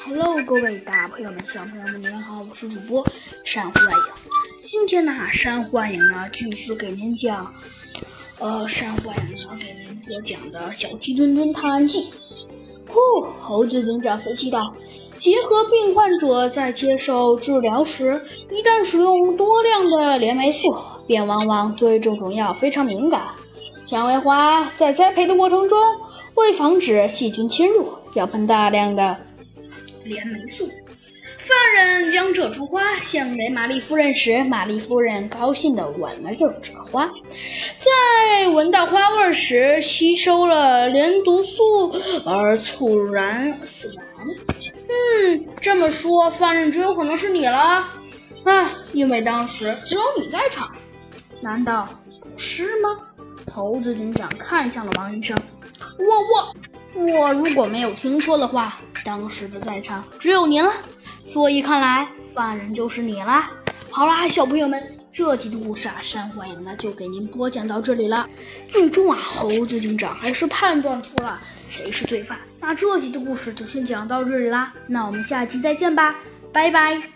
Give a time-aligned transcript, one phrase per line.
[0.00, 3.04] Hello，各位大朋友们、小朋友们，你们好，我是主播
[3.44, 4.04] 珊瑚暗影。
[4.60, 7.52] 今天呢，珊瑚暗影呢继续给您讲，
[8.38, 12.02] 呃，珊瑚暗影呢给您播讲的《小鸡墩墩探案记》。
[12.88, 14.72] 呼，猴子警长分析道
[15.18, 20.74] ：“结核病患者在接受治疗时，一旦使用多量的链霉素，
[21.06, 23.22] 便往往对这种药非常敏感。
[23.84, 25.78] 蔷薇花在栽培的过程中，
[26.34, 29.16] 为防止细菌侵入，要喷大量的。”
[30.08, 30.68] 连霉素。
[31.36, 37.08] 犯人将这株花献给玛丽夫人时，玛丽夫人高兴地吻了这这花，
[37.78, 41.94] 在闻到花味时吸收了连毒素
[42.26, 44.04] 而猝然死亡。
[44.88, 47.88] 嗯，这么说，犯人只有可能是你了。
[48.44, 50.68] 啊，因为当时只有你在场，
[51.40, 51.88] 难道
[52.20, 52.98] 不是吗？
[53.50, 55.38] 猴子警长看向了王医生。
[55.98, 58.80] 我我我，如果没有听错的话。
[59.08, 60.70] 当时的在场只有您了，
[61.24, 63.50] 所以看来犯人就是你啦。
[63.90, 68.28] 好啦，小朋友们，这集的故事啊，珊瑚影呢就给您播讲到这里了。
[68.68, 72.38] 最终啊，猴子警长还是判断出了谁是罪犯。
[72.60, 76.14] 那这集的故事就先讲到这里啦，那我们下集再见吧，
[76.52, 77.10] 拜拜。